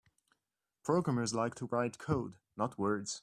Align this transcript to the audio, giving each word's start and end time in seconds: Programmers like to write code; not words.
Programmers 0.83 1.31
like 1.35 1.53
to 1.53 1.67
write 1.67 1.99
code; 1.99 2.33
not 2.57 2.75
words. 2.79 3.19